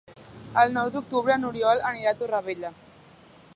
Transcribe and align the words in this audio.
El 0.61 0.73
nou 0.77 0.89
d'octubre 0.95 1.35
n'Oriol 1.43 1.85
anirà 1.91 2.13
a 2.13 2.19
Torrevella. 2.23 2.75